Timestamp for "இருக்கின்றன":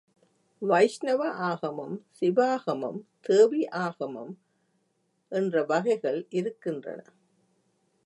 6.29-7.01